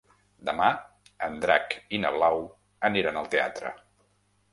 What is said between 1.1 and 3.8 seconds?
en Drac i na Blau aniran al teatre.